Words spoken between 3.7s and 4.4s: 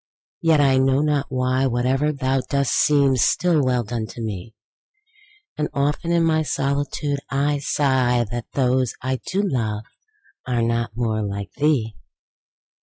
done, to